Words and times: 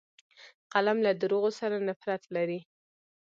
قلم 0.73 0.97
له 1.05 1.11
دروغو 1.21 1.49
سره 1.59 1.75
نفرت 1.87 2.23
لري 2.35 2.59